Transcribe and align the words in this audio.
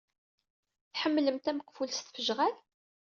Tḥemmlemt 0.93 1.49
ameqful 1.51 1.89
s 1.93 1.99
tfejɣal? 2.01 2.55